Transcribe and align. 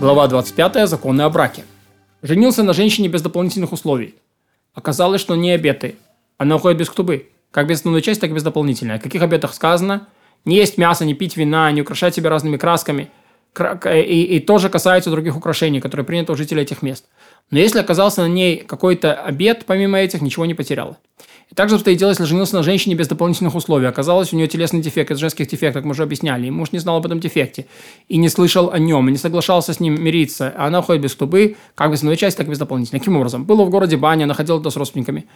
Глава 0.00 0.28
25. 0.28 0.88
Законы 0.88 1.20
о 1.20 1.28
браке. 1.28 1.62
Женился 2.22 2.62
на 2.62 2.72
женщине 2.72 3.08
без 3.08 3.20
дополнительных 3.20 3.70
условий. 3.70 4.14
Оказалось, 4.72 5.20
что 5.20 5.36
не 5.36 5.50
обеты. 5.50 5.96
Она 6.38 6.56
уходит 6.56 6.78
без 6.78 6.88
ктубы. 6.88 7.28
Как 7.50 7.66
без 7.66 7.80
основной 7.80 8.00
части, 8.00 8.22
так 8.22 8.30
и 8.30 8.32
без 8.32 8.42
дополнительной. 8.42 8.94
О 8.94 8.98
каких 8.98 9.20
обетах 9.20 9.52
сказано? 9.52 10.08
Не 10.46 10.56
есть 10.56 10.78
мясо, 10.78 11.04
не 11.04 11.12
пить 11.12 11.36
вина, 11.36 11.70
не 11.70 11.82
украшать 11.82 12.14
себя 12.14 12.30
разными 12.30 12.56
красками. 12.56 13.10
И, 13.84 14.22
и 14.22 14.40
тоже 14.40 14.70
касается 14.70 15.10
других 15.10 15.36
украшений, 15.36 15.82
которые 15.82 16.06
приняты 16.06 16.32
у 16.32 16.34
жителей 16.34 16.62
этих 16.62 16.80
мест. 16.80 17.04
Но 17.50 17.58
если 17.58 17.78
оказался 17.80 18.22
на 18.22 18.28
ней 18.28 18.58
какой-то 18.58 19.14
обед, 19.14 19.64
помимо 19.66 19.98
этих, 19.98 20.22
ничего 20.22 20.46
не 20.46 20.54
потеряла. 20.54 20.98
И 21.50 21.54
также 21.54 21.74
обстоит 21.74 21.98
дело, 21.98 22.10
если 22.10 22.24
женился 22.24 22.54
на 22.54 22.62
женщине 22.62 22.94
без 22.94 23.08
дополнительных 23.08 23.56
условий. 23.56 23.86
Оказалось, 23.86 24.32
у 24.32 24.36
нее 24.36 24.46
телесный 24.46 24.80
дефект, 24.80 25.10
это 25.10 25.18
женских 25.18 25.48
дефект, 25.48 25.74
как 25.74 25.84
мы 25.84 25.90
уже 25.90 26.04
объясняли. 26.04 26.46
И 26.46 26.50
муж 26.50 26.70
не 26.70 26.78
знал 26.78 26.98
об 26.98 27.06
этом 27.06 27.18
дефекте. 27.18 27.66
И 28.08 28.18
не 28.18 28.28
слышал 28.28 28.70
о 28.70 28.78
нем, 28.78 29.08
и 29.08 29.10
не 29.10 29.18
соглашался 29.18 29.72
с 29.72 29.80
ним 29.80 30.00
мириться. 30.00 30.54
А 30.56 30.68
она 30.68 30.78
уходит 30.78 31.02
без 31.02 31.14
тубы, 31.16 31.56
как 31.74 31.90
без 31.90 31.98
основной 31.98 32.16
части, 32.16 32.38
так 32.38 32.46
и 32.46 32.50
без 32.50 32.58
дополнительной. 32.58 33.00
Каким 33.00 33.16
образом? 33.16 33.44
Было 33.44 33.64
в 33.64 33.70
городе 33.70 33.96
баня, 33.96 34.24
она 34.24 34.34
ходила 34.34 34.58
туда 34.58 34.70
с 34.70 34.76
родственниками. 34.76 35.26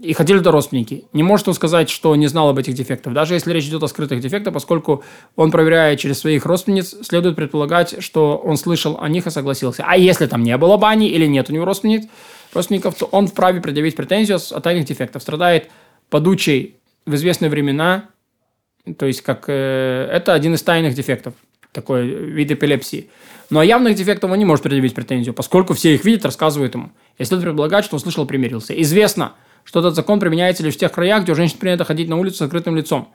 И 0.00 0.14
ходили 0.14 0.38
туда 0.38 0.50
родственники. 0.50 1.04
Не 1.12 1.22
может 1.22 1.46
он 1.46 1.52
сказать, 1.52 1.90
что 1.90 2.16
не 2.16 2.26
знал 2.26 2.48
об 2.48 2.58
этих 2.58 2.72
дефектах. 2.72 3.12
Даже 3.12 3.34
если 3.34 3.52
речь 3.52 3.66
идет 3.66 3.82
о 3.82 3.88
скрытых 3.88 4.20
дефектах, 4.20 4.54
поскольку 4.54 5.04
он 5.36 5.50
проверяет 5.50 6.00
через 6.00 6.20
своих 6.20 6.46
родственниц, 6.46 6.96
следует 7.02 7.36
предполагать, 7.36 8.02
что 8.02 8.38
он 8.38 8.56
слышал 8.56 8.98
о 8.98 9.08
них 9.10 9.26
и 9.26 9.30
согласился. 9.30 9.84
А 9.86 9.98
если 9.98 10.26
там 10.26 10.42
не 10.42 10.56
было 10.56 10.78
бани 10.78 11.08
или 11.08 11.26
нет 11.26 11.50
у 11.50 11.52
него 11.52 11.66
родственниц, 11.66 12.06
родственников, 12.54 12.94
то 12.94 13.06
он 13.06 13.26
вправе 13.26 13.60
предъявить 13.60 13.94
претензию 13.94 14.38
о 14.50 14.60
тайных 14.60 14.86
дефектах. 14.86 15.20
Страдает 15.20 15.68
подучей 16.08 16.76
в 17.04 17.14
известные 17.14 17.50
времена, 17.50 18.04
то 18.96 19.04
есть 19.04 19.20
как 19.20 19.44
э, 19.48 20.08
это 20.10 20.32
один 20.32 20.54
из 20.54 20.62
тайных 20.62 20.94
дефектов, 20.94 21.34
такой 21.72 22.06
вид 22.06 22.50
эпилепсии. 22.50 23.10
Но 23.50 23.62
явных 23.62 23.96
дефектах 23.96 24.30
он 24.30 24.38
не 24.38 24.46
может 24.46 24.62
предъявить 24.62 24.94
претензию, 24.94 25.34
поскольку 25.34 25.74
все 25.74 25.94
их 25.94 26.06
видят, 26.06 26.24
рассказывают 26.24 26.74
ему. 26.74 26.90
Если 27.18 27.34
он 27.34 27.42
предполагает, 27.42 27.84
что 27.84 27.96
он 27.96 28.00
слышал, 28.00 28.24
примирился. 28.24 28.80
Известно, 28.80 29.34
что 29.64 29.80
этот 29.80 29.94
закон 29.94 30.20
применяется 30.20 30.62
лишь 30.62 30.74
в 30.74 30.78
тех 30.78 30.92
краях, 30.92 31.22
где 31.22 31.32
у 31.32 31.34
женщин 31.34 31.58
принято 31.58 31.84
ходить 31.84 32.08
на 32.08 32.16
улицу 32.16 32.36
с 32.38 32.42
открытым 32.42 32.76
лицом, 32.76 33.12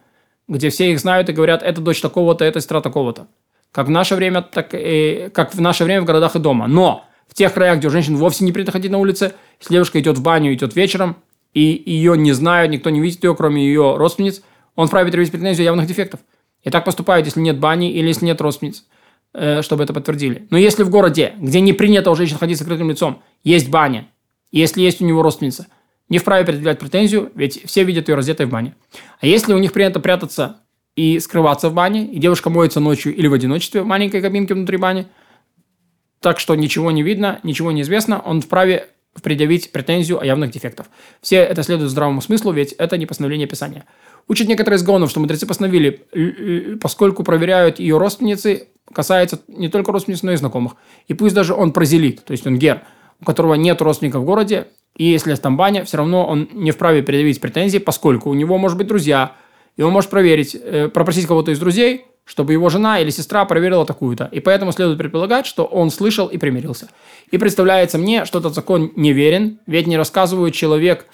где 0.47 0.69
все 0.69 0.91
их 0.91 0.99
знают 0.99 1.29
и 1.29 1.33
говорят, 1.33 1.63
это 1.63 1.81
дочь 1.81 2.01
такого-то, 2.01 2.45
это 2.45 2.59
сестра 2.59 2.81
такого-то. 2.81 3.27
Как 3.71 3.87
в 3.87 3.89
наше 3.89 4.15
время, 4.15 4.41
так 4.41 4.69
и 4.73 5.29
как 5.33 5.53
в 5.53 5.61
наше 5.61 5.83
время 5.83 6.01
в 6.01 6.05
городах 6.05 6.35
и 6.35 6.39
дома. 6.39 6.67
Но 6.67 7.05
в 7.27 7.33
тех 7.33 7.53
краях, 7.53 7.79
где 7.79 7.87
у 7.87 7.91
женщин 7.91 8.15
вовсе 8.15 8.45
не 8.45 8.51
принято 8.51 8.71
ходить 8.71 8.91
на 8.91 8.97
улице, 8.97 9.33
если 9.59 9.73
девушка 9.73 9.99
идет 9.99 10.17
в 10.17 10.21
баню, 10.21 10.53
идет 10.53 10.75
вечером, 10.75 11.17
и 11.53 11.83
ее 11.85 12.17
не 12.17 12.33
знают, 12.33 12.71
никто 12.71 12.89
не 12.89 13.01
видит 13.01 13.23
ее, 13.23 13.35
кроме 13.35 13.65
ее 13.65 13.97
родственниц, 13.97 14.41
он 14.75 14.87
вправе 14.87 15.05
предъявить 15.07 15.31
претензию 15.31 15.65
явных 15.65 15.87
дефектов. 15.87 16.19
И 16.63 16.69
так 16.69 16.83
поступают, 16.83 17.25
если 17.25 17.39
нет 17.39 17.59
бани 17.59 17.91
или 17.91 18.07
если 18.07 18.25
нет 18.25 18.41
родственниц, 18.41 18.85
э, 19.33 19.61
чтобы 19.61 19.83
это 19.83 19.93
подтвердили. 19.93 20.47
Но 20.49 20.57
если 20.57 20.83
в 20.83 20.89
городе, 20.89 21.33
где 21.39 21.61
не 21.61 21.73
принято 21.73 22.11
у 22.11 22.15
женщин 22.15 22.37
ходить 22.37 22.57
с 22.57 22.61
открытым 22.61 22.89
лицом, 22.89 23.21
есть 23.43 23.69
баня, 23.69 24.07
если 24.51 24.81
есть 24.81 25.01
у 25.01 25.05
него 25.05 25.21
родственница, 25.21 25.67
не 26.09 26.19
вправе 26.19 26.45
предъявлять 26.45 26.79
претензию, 26.79 27.31
ведь 27.35 27.63
все 27.65 27.83
видят 27.83 28.09
ее 28.09 28.15
раздетой 28.15 28.45
в 28.45 28.49
бане. 28.49 28.75
А 29.19 29.25
если 29.25 29.53
у 29.53 29.57
них 29.57 29.73
принято 29.73 29.99
прятаться 29.99 30.61
и 30.95 31.19
скрываться 31.19 31.69
в 31.69 31.73
бане, 31.73 32.05
и 32.05 32.19
девушка 32.19 32.49
моется 32.49 32.79
ночью 32.79 33.15
или 33.15 33.27
в 33.27 33.33
одиночестве 33.33 33.81
в 33.81 33.85
маленькой 33.85 34.21
кабинке 34.21 34.53
внутри 34.53 34.77
бани, 34.77 35.07
так 36.19 36.39
что 36.39 36.55
ничего 36.55 36.91
не 36.91 37.03
видно, 37.03 37.39
ничего 37.43 37.71
не 37.71 37.81
известно, 37.81 38.19
он 38.19 38.41
вправе 38.41 38.87
предъявить 39.21 39.71
претензию 39.71 40.19
о 40.19 40.25
явных 40.25 40.51
дефектах. 40.51 40.87
Все 41.21 41.37
это 41.37 41.63
следует 41.63 41.89
здравому 41.89 42.21
смыслу, 42.21 42.51
ведь 42.51 42.73
это 42.73 42.97
не 42.97 43.05
постановление 43.05 43.47
Писания. 43.47 43.85
Учат 44.27 44.47
некоторые 44.47 44.77
из 44.77 44.83
гаонов, 44.83 45.09
что 45.09 45.19
мудрецы 45.19 45.45
постановили, 45.45 46.77
поскольку 46.81 47.23
проверяют 47.23 47.79
ее 47.79 47.97
родственницы, 47.97 48.67
касается 48.91 49.39
не 49.47 49.69
только 49.69 49.91
родственниц, 49.91 50.23
но 50.23 50.33
и 50.33 50.35
знакомых. 50.35 50.75
И 51.07 51.13
пусть 51.13 51.35
даже 51.35 51.53
он 51.53 51.71
прозелит, 51.71 52.25
то 52.25 52.31
есть 52.31 52.45
он 52.45 52.57
гер, 52.57 52.81
у 53.21 53.25
которого 53.25 53.55
нет 53.55 53.81
родственников 53.81 54.21
в 54.21 54.25
городе, 54.25 54.67
и 54.95 55.05
если 55.05 55.35
там 55.35 55.57
баня, 55.57 55.83
все 55.83 55.97
равно 55.97 56.25
он 56.25 56.49
не 56.53 56.71
вправе 56.71 57.03
предъявить 57.03 57.41
претензии, 57.41 57.79
поскольку 57.79 58.29
у 58.29 58.33
него 58.33 58.57
может 58.57 58.77
быть 58.77 58.87
друзья, 58.87 59.33
и 59.75 59.81
он 59.81 59.91
может 59.91 60.09
проверить, 60.09 60.55
э, 60.55 60.87
попросить 60.87 61.27
кого-то 61.27 61.51
из 61.51 61.59
друзей, 61.59 62.05
чтобы 62.23 62.53
его 62.53 62.69
жена 62.69 62.99
или 62.99 63.09
сестра 63.09 63.45
проверила 63.45 63.85
такую-то. 63.85 64.29
И 64.31 64.39
поэтому 64.39 64.71
следует 64.71 64.97
предполагать, 64.97 65.45
что 65.45 65.65
он 65.65 65.91
слышал 65.91 66.27
и 66.27 66.37
примирился. 66.37 66.89
И 67.29 67.37
представляется 67.37 67.97
мне, 67.97 68.25
что 68.25 68.39
этот 68.39 68.55
закон 68.55 68.91
неверен, 68.95 69.59
ведь 69.67 69.85
не 69.85 69.97
рассказывает 69.97 70.53
человек 70.53 71.05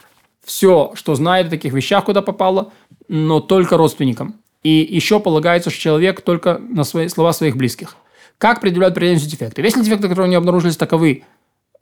все, 0.44 0.92
что 0.96 1.16
знает 1.16 1.48
о 1.48 1.50
таких 1.50 1.74
вещах, 1.74 2.06
куда 2.06 2.22
попало, 2.22 2.72
но 3.08 3.40
только 3.40 3.78
родственникам. 3.78 4.36
И 4.64 4.70
еще 4.70 5.20
полагается, 5.20 5.70
что 5.70 5.80
человек 5.80 6.22
только 6.22 6.60
на 6.60 6.84
свои 6.84 7.08
слова 7.10 7.34
своих 7.34 7.58
близких. 7.58 7.96
Как 8.38 8.62
предъявляют 8.62 8.96
претензию 8.96 9.30
дефекты? 9.30 9.62
Если 9.62 9.82
дефекты, 9.82 10.08
которые 10.08 10.30
него 10.30 10.40
обнаружились, 10.40 10.78
таковы, 10.78 11.24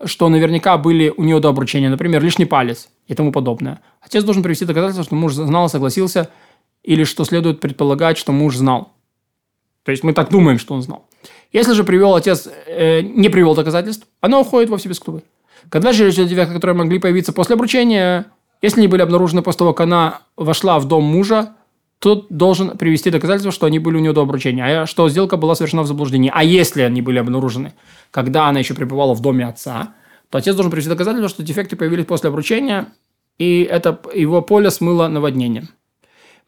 что 0.04 0.30
наверняка 0.30 0.78
были 0.78 1.14
у 1.16 1.24
нее 1.24 1.40
до 1.40 1.50
обручения, 1.50 1.90
например, 1.90 2.24
лишний 2.24 2.46
палец 2.46 2.90
и 3.08 3.16
тому 3.16 3.32
подобное. 3.32 3.82
Отец 4.02 4.24
должен 4.24 4.44
привести 4.44 4.66
доказательства, 4.66 5.04
что 5.04 5.16
муж 5.16 5.34
знал, 5.34 5.70
согласился, 5.70 6.30
или 6.84 7.04
что 7.04 7.26
следует 7.26 7.60
предполагать, 7.60 8.18
что 8.18 8.32
муж 8.32 8.56
знал. 8.56 8.94
То 9.84 9.92
есть 9.92 10.04
мы 10.04 10.14
так 10.14 10.30
думаем, 10.30 10.60
что 10.60 10.74
он 10.74 10.82
знал. 10.82 11.06
Если 11.52 11.74
же 11.74 11.84
привел 11.84 12.16
отец, 12.16 12.48
э, 12.68 13.02
не 13.02 13.30
привел 13.30 13.56
доказательств, 13.56 14.08
она 14.22 14.40
уходит 14.40 14.70
вовсе 14.70 14.88
без 14.88 15.00
клубы. 15.00 15.24
Когда 15.70 15.92
же 15.92 16.12
дефекты, 16.12 16.54
которые 16.54 16.78
могли 16.78 17.00
появиться 17.00 17.34
после 17.34 17.56
обручения, 17.56 18.28
если 18.62 18.80
они 18.80 18.88
были 18.88 19.02
обнаружены 19.02 19.42
после 19.42 19.60
того, 19.60 19.74
как 19.74 19.86
она 19.86 20.22
вошла 20.38 20.80
в 20.80 20.86
дом 20.86 21.04
мужа, 21.04 21.56
тот 22.00 22.28
должен 22.30 22.78
привести 22.78 23.10
доказательства, 23.12 23.52
что 23.52 23.66
они 23.66 23.78
были 23.78 23.98
у 23.98 24.00
нее 24.00 24.14
до 24.14 24.22
обручения, 24.22 24.84
а 24.84 24.86
что 24.86 25.10
сделка 25.10 25.36
была 25.36 25.56
совершена 25.56 25.84
в 25.84 25.88
заблуждении. 25.88 26.32
А 26.34 26.44
если 26.44 26.82
они 26.82 27.02
были 27.02 27.20
обнаружены, 27.20 27.74
когда 28.12 28.48
она 28.48 28.60
еще 28.60 28.74
пребывала 28.74 29.14
в 29.14 29.22
доме 29.22 29.46
отца, 29.46 29.94
то 30.30 30.38
отец 30.38 30.56
должен 30.56 30.72
привести 30.72 30.90
доказательства, 30.90 31.30
что 31.30 31.44
дефекты 31.44 31.76
появились 31.76 32.06
после 32.06 32.30
обручения, 32.30 32.94
и 33.38 33.64
это 33.70 34.00
его 34.14 34.42
поле 34.42 34.72
смыло 34.72 35.08
наводнением. 35.08 35.70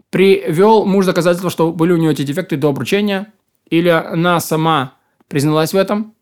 Привел 0.09 0.85
муж 0.85 1.05
доказательства, 1.05 1.49
что 1.49 1.71
были 1.71 1.91
у 1.91 1.97
нее 1.97 2.11
эти 2.11 2.23
дефекты 2.23 2.55
до 2.55 2.69
обручения, 2.69 3.33
или 3.69 3.89
она 3.89 4.39
сама 4.39 4.93
призналась 5.27 5.73
в 5.73 5.77
этом, 5.77 6.15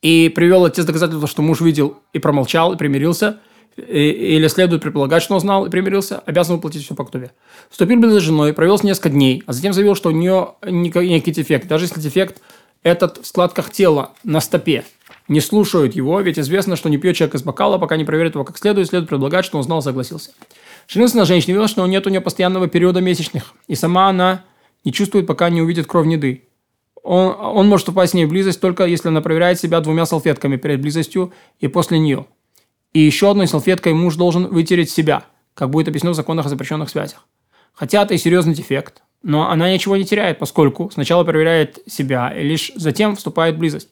и 0.00 0.30
привел 0.34 0.64
отец 0.64 0.86
доказательства, 0.86 1.26
что 1.26 1.42
муж 1.42 1.60
видел 1.60 1.98
и 2.14 2.18
промолчал, 2.18 2.72
и 2.72 2.78
примирился– 2.78 3.40
или 3.76 4.46
следует 4.48 4.82
предполагать, 4.82 5.22
что 5.22 5.34
он 5.34 5.40
знал 5.40 5.66
и 5.66 5.70
примирился, 5.70 6.20
обязан 6.20 6.56
выплатить 6.56 6.84
все 6.84 6.94
по 6.94 7.04
ктубе. 7.04 7.32
Вступил 7.70 8.00
бы 8.00 8.10
за 8.10 8.20
женой, 8.20 8.52
провел 8.52 8.78
несколько 8.82 9.10
дней, 9.10 9.42
а 9.46 9.52
затем 9.52 9.72
заявил, 9.72 9.94
что 9.94 10.08
у 10.08 10.12
нее 10.12 10.54
некий 10.64 11.30
дефект. 11.30 11.68
Даже 11.68 11.84
если 11.84 12.00
дефект 12.00 12.40
этот 12.82 13.18
в 13.18 13.26
складках 13.26 13.70
тела 13.70 14.12
на 14.24 14.40
стопе. 14.40 14.84
Не 15.28 15.40
слушают 15.40 15.96
его, 15.96 16.20
ведь 16.20 16.38
известно, 16.38 16.76
что 16.76 16.88
не 16.88 16.98
пьет 16.98 17.16
человек 17.16 17.34
из 17.34 17.42
бокала, 17.42 17.78
пока 17.78 17.96
не 17.96 18.04
проверит 18.04 18.34
его 18.34 18.44
как 18.44 18.58
следует, 18.58 18.88
следует 18.88 19.08
предполагать, 19.08 19.44
что 19.44 19.58
он 19.58 19.64
знал 19.64 19.82
согласился. 19.82 20.30
Женился 20.86 21.16
на 21.16 21.24
женщине, 21.24 21.54
видела, 21.54 21.66
что 21.66 21.84
нет 21.86 22.06
у 22.06 22.10
нее 22.10 22.20
постоянного 22.20 22.68
периода 22.68 23.00
месячных, 23.00 23.54
и 23.66 23.74
сама 23.74 24.08
она 24.08 24.44
не 24.84 24.92
чувствует, 24.92 25.26
пока 25.26 25.50
не 25.50 25.60
увидит 25.60 25.88
кровь 25.88 26.06
неды. 26.06 26.44
Он, 27.02 27.34
он 27.38 27.68
может 27.68 27.88
упасть 27.88 28.12
с 28.12 28.14
ней 28.14 28.24
в 28.24 28.28
близость 28.28 28.60
только 28.60 28.84
если 28.86 29.08
она 29.08 29.20
проверяет 29.20 29.58
себя 29.58 29.80
двумя 29.80 30.06
салфетками 30.06 30.56
перед 30.56 30.80
близостью 30.80 31.32
и 31.58 31.66
после 31.66 31.98
нее. 31.98 32.26
И 32.96 33.00
еще 33.00 33.30
одной 33.30 33.46
салфеткой 33.46 33.92
муж 33.92 34.16
должен 34.16 34.46
вытереть 34.46 34.88
себя, 34.88 35.24
как 35.52 35.68
будет 35.68 35.86
объяснено 35.86 36.14
в 36.14 36.16
законах 36.16 36.46
о 36.46 36.48
запрещенных 36.48 36.88
связях. 36.88 37.26
Хотя 37.74 38.02
это 38.02 38.14
и 38.14 38.16
серьезный 38.16 38.54
дефект, 38.54 39.02
но 39.22 39.50
она 39.50 39.70
ничего 39.70 39.98
не 39.98 40.06
теряет, 40.06 40.38
поскольку 40.38 40.90
сначала 40.90 41.22
проверяет 41.22 41.78
себя, 41.86 42.30
и 42.30 42.42
лишь 42.42 42.72
затем 42.74 43.14
вступает 43.14 43.56
в 43.56 43.58
близость. 43.58 43.90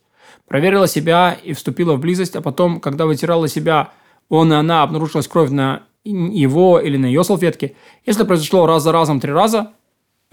Проверила 0.48 0.88
себя 0.88 1.36
и 1.44 1.52
вступила 1.52 1.96
в 1.96 2.00
близость, 2.00 2.34
а 2.34 2.40
потом, 2.40 2.80
когда 2.80 3.04
вытирала 3.04 3.46
себя, 3.46 3.90
он 4.30 4.50
и 4.54 4.56
она 4.56 4.82
обнаружилась 4.82 5.28
кровь 5.28 5.50
на 5.50 5.82
его 6.04 6.80
или 6.80 6.96
на 6.96 7.04
ее 7.04 7.24
салфетке. 7.24 7.74
Если 8.06 8.24
произошло 8.24 8.64
раз 8.64 8.84
за 8.84 8.92
разом 8.92 9.20
три 9.20 9.32
раза 9.32 9.72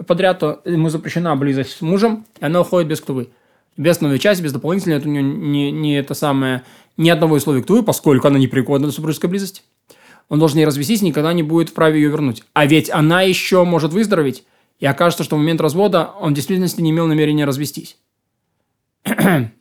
подряд, 0.07 0.39
то 0.39 0.61
ему 0.63 0.87
запрещена 0.87 1.35
близость 1.35 1.71
с 1.71 1.81
мужем, 1.81 2.25
и 2.39 2.45
она 2.45 2.61
уходит 2.61 2.87
без 2.87 3.01
ктувы. 3.01 3.31
Без 3.77 4.01
новой 4.01 4.19
части, 4.19 4.41
без 4.41 4.51
дополнительной, 4.51 4.97
это 4.97 5.07
у 5.07 5.11
нее 5.11 5.23
не, 5.23 5.71
не 5.71 5.97
это 5.97 6.13
самое 6.13 6.63
ни 6.97 7.09
одного 7.09 7.35
условия 7.35 7.63
к 7.63 7.65
Туе, 7.65 7.83
поскольку 7.83 8.27
она 8.27 8.37
не 8.37 8.47
пригодна 8.47 8.87
для 8.87 8.93
супружеской 8.93 9.29
близости. 9.29 9.61
Он 10.29 10.39
должен 10.39 10.59
ей 10.59 10.65
развестись, 10.65 11.01
никогда 11.01 11.33
не 11.33 11.43
будет 11.43 11.69
вправе 11.69 12.01
ее 12.01 12.09
вернуть. 12.09 12.43
А 12.53 12.65
ведь 12.65 12.89
она 12.89 13.21
еще 13.21 13.63
может 13.63 13.91
выздороветь, 13.91 14.45
и 14.79 14.85
окажется, 14.85 15.23
что 15.23 15.35
в 15.35 15.39
момент 15.39 15.61
развода 15.61 16.11
он 16.19 16.33
в 16.33 16.35
действительности 16.35 16.81
не 16.81 16.91
имел 16.91 17.07
намерения 17.07 17.45
развестись. 17.45 17.97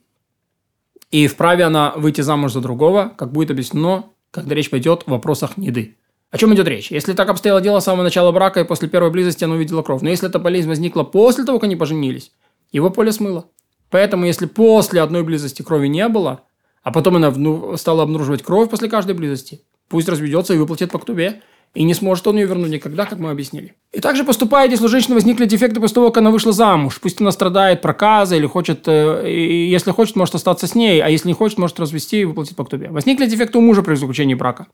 И 1.10 1.26
вправе 1.26 1.64
она 1.64 1.92
выйти 1.96 2.20
замуж 2.20 2.52
за 2.52 2.60
другого, 2.60 3.12
как 3.16 3.32
будет 3.32 3.50
объяснено, 3.50 4.06
когда 4.30 4.54
речь 4.54 4.70
пойдет 4.70 5.02
в 5.06 5.10
вопросах 5.10 5.56
неды. 5.56 5.96
О 6.30 6.38
чем 6.38 6.54
идет 6.54 6.68
речь? 6.68 6.92
Если 6.92 7.12
так 7.12 7.28
обстояло 7.28 7.60
дело 7.60 7.80
с 7.80 7.84
самого 7.84 8.04
начала 8.04 8.30
брака 8.30 8.60
и 8.60 8.64
после 8.64 8.88
первой 8.88 9.10
близости 9.10 9.42
она 9.42 9.54
увидела 9.54 9.82
кровь, 9.82 10.02
но 10.02 10.08
если 10.08 10.28
эта 10.28 10.38
болезнь 10.38 10.68
возникла 10.68 11.02
после 11.02 11.44
того, 11.44 11.58
как 11.58 11.64
они 11.64 11.74
поженились, 11.74 12.32
его 12.70 12.90
поле 12.90 13.10
смыло. 13.10 13.46
Поэтому, 13.90 14.24
если 14.24 14.46
после 14.46 15.02
одной 15.02 15.22
близости 15.22 15.62
крови 15.62 15.88
не 15.88 16.08
было, 16.08 16.42
а 16.82 16.92
потом 16.92 17.16
она 17.16 17.76
стала 17.76 18.02
обнаруживать 18.02 18.42
кровь 18.42 18.70
после 18.70 18.88
каждой 18.88 19.14
близости. 19.14 19.60
Пусть 19.88 20.08
разведется 20.08 20.54
и 20.54 20.58
выплатит 20.58 20.90
по 20.90 20.98
ктубе. 20.98 21.42
И 21.72 21.84
не 21.84 21.94
сможет 21.94 22.26
он 22.26 22.36
ее 22.36 22.46
вернуть 22.46 22.70
никогда, 22.70 23.06
как 23.06 23.20
мы 23.20 23.30
объяснили. 23.30 23.74
И 23.92 24.00
также 24.00 24.24
поступает, 24.24 24.72
если 24.72 24.86
у 24.86 24.88
женщины 24.88 25.14
возникли 25.14 25.44
дефекты 25.44 25.78
после 25.78 25.94
того, 25.94 26.08
как 26.08 26.18
она 26.18 26.32
вышла 26.32 26.50
замуж. 26.52 26.98
Пусть 27.00 27.20
она 27.20 27.30
страдает 27.30 27.80
проказа 27.80 28.34
или 28.34 28.46
хочет, 28.46 28.88
э, 28.88 29.68
если 29.70 29.92
хочет, 29.92 30.16
может 30.16 30.34
остаться 30.34 30.66
с 30.66 30.74
ней, 30.74 31.00
а 31.00 31.08
если 31.08 31.28
не 31.28 31.34
хочет, 31.34 31.58
может 31.58 31.78
развести 31.78 32.22
и 32.22 32.24
выплатить 32.24 32.56
по 32.56 32.64
ктубе. 32.64 32.90
Возникли 32.90 33.26
дефекты 33.26 33.58
у 33.58 33.60
мужа 33.60 33.82
при 33.82 33.94
заключении 33.94 34.34
брака. 34.34 34.66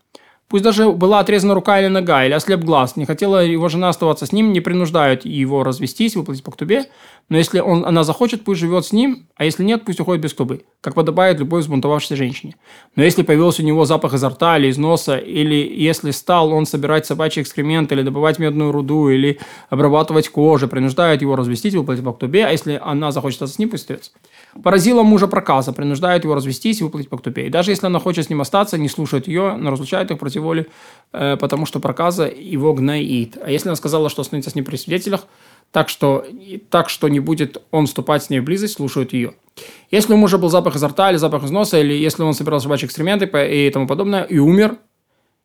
Пусть 0.48 0.62
даже 0.62 0.90
была 0.90 1.20
отрезана 1.20 1.54
рука 1.54 1.80
или 1.80 1.88
нога, 1.88 2.24
или 2.24 2.32
ослеп 2.32 2.60
глаз, 2.60 2.96
не 2.96 3.04
хотела 3.04 3.44
его 3.44 3.68
жена 3.68 3.88
оставаться 3.88 4.26
с 4.26 4.32
ним, 4.32 4.52
не 4.52 4.60
принуждают 4.60 5.24
его 5.24 5.64
развестись, 5.64 6.14
выплатить 6.14 6.44
по 6.44 6.52
ктубе, 6.52 6.86
но 7.28 7.38
если 7.38 7.58
он, 7.58 7.84
она 7.84 8.04
захочет, 8.04 8.44
пусть 8.44 8.60
живет 8.60 8.86
с 8.86 8.92
ним, 8.92 9.26
а 9.34 9.44
если 9.44 9.64
нет, 9.64 9.84
пусть 9.84 9.98
уходит 9.98 10.22
без 10.22 10.32
ктубы, 10.32 10.62
как 10.80 10.94
подобает 10.94 11.40
любой 11.40 11.60
взбунтовавшейся 11.60 12.14
женщине. 12.14 12.54
Но 12.94 13.02
если 13.02 13.22
появился 13.22 13.62
у 13.62 13.64
него 13.64 13.84
запах 13.84 14.14
изо 14.14 14.28
рта 14.28 14.56
или 14.58 14.68
из 14.68 14.78
носа, 14.78 15.16
или 15.16 15.54
если 15.54 16.12
стал 16.12 16.52
он 16.52 16.66
собирать 16.66 17.04
собачий 17.04 17.42
экскремент, 17.42 17.90
или 17.90 18.02
добывать 18.02 18.38
медную 18.38 18.70
руду, 18.70 19.08
или 19.08 19.40
обрабатывать 19.70 20.28
кожу, 20.28 20.68
принуждают 20.68 21.20
его 21.20 21.34
развестись, 21.34 21.74
выплатить 21.74 22.04
по 22.04 22.12
ктубе, 22.12 22.46
а 22.46 22.52
если 22.52 22.80
она 22.82 23.10
захочет 23.10 23.42
остаться 23.42 23.56
с 23.56 23.58
ним, 23.58 23.70
пусть 23.70 23.82
остается. 23.82 24.12
Поразила 24.62 25.02
мужа 25.02 25.26
проказа, 25.26 25.72
принуждает 25.72 26.22
его 26.22 26.36
развестись 26.36 26.80
и 26.80 26.84
выплатить 26.84 27.10
по 27.10 27.18
ктубе. 27.18 27.48
И 27.48 27.50
даже 27.50 27.72
если 27.72 27.86
она 27.86 27.98
хочет 27.98 28.26
с 28.26 28.30
ним 28.30 28.40
остаться, 28.40 28.78
не 28.78 28.88
слушает 28.88 29.26
ее, 29.26 29.56
но 29.56 29.72
разлучает 29.72 30.12
их 30.12 30.18
против 30.18 30.42
воли, 30.42 30.68
э, 31.12 31.36
потому 31.36 31.66
что 31.66 31.80
проказа 31.80 32.28
его 32.28 32.72
гноит. 32.72 33.36
А 33.42 33.50
если 33.50 33.68
она 33.68 33.76
сказала, 33.76 34.08
что 34.08 34.22
останется 34.22 34.50
с 34.50 34.54
ним 34.54 34.64
при 34.64 34.76
свидетелях, 34.76 35.26
так 35.76 35.90
что, 35.90 36.24
так 36.70 36.88
что 36.88 37.06
не 37.08 37.20
будет 37.20 37.60
он 37.70 37.84
вступать 37.84 38.22
с 38.22 38.30
ней 38.30 38.40
в 38.40 38.44
близость, 38.44 38.76
слушают 38.76 39.12
ее. 39.12 39.34
Если 39.90 40.14
у 40.14 40.16
мужа 40.16 40.38
был 40.38 40.48
запах 40.48 40.76
изо 40.76 40.88
рта 40.88 41.10
или 41.10 41.18
запах 41.18 41.44
из 41.44 41.50
носа, 41.50 41.78
или 41.78 41.92
если 41.92 42.22
он 42.22 42.32
собирал 42.32 42.60
собачьи 42.60 42.86
экскременты 42.86 43.26
и 43.26 43.68
тому 43.68 43.86
подобное, 43.86 44.22
и 44.22 44.38
умер, 44.38 44.78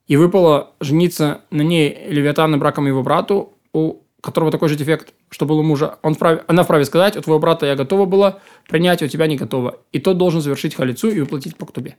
и 0.08 0.16
выпало 0.16 0.72
жениться 0.80 1.42
на 1.52 1.64
ней 1.64 2.08
левиатаном 2.08 2.62
браком 2.62 2.88
его 2.88 3.04
брату, 3.04 3.56
у 3.74 4.04
которого 4.22 4.52
такой 4.52 4.70
же 4.70 4.78
дефект, 4.78 5.14
что 5.30 5.46
был 5.46 5.60
у 5.60 5.64
мужа, 5.64 5.98
он 6.02 6.14
вправе, 6.14 6.46
она 6.48 6.64
вправе 6.64 6.86
сказать, 6.86 7.18
у 7.18 7.22
твоего 7.22 7.40
брата 7.40 7.66
я 7.66 7.76
готова 7.76 8.06
была 8.06 8.40
принять, 8.70 9.04
у 9.04 9.08
тебя 9.10 9.28
не 9.28 9.36
готова. 9.36 9.80
И 9.92 10.00
тот 10.00 10.18
должен 10.18 10.40
завершить 10.40 10.76
халицу 10.76 11.10
и 11.10 11.20
уплатить 11.20 11.58
по 11.58 11.66
ктубе. 11.66 11.98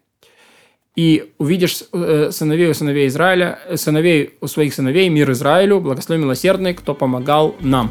И 0.96 1.32
увидишь 1.36 1.84
э, 1.92 2.30
сыновей 2.30 2.70
у 2.70 2.74
сыновей 2.74 3.08
Израиля, 3.08 3.58
э, 3.66 3.76
сыновей 3.76 4.38
у 4.40 4.46
своих 4.46 4.72
сыновей, 4.72 5.10
мир 5.10 5.30
Израилю, 5.32 5.80
благослови 5.80 6.22
милосердный, 6.22 6.72
кто 6.72 6.94
помогал 6.94 7.54
нам. 7.60 7.90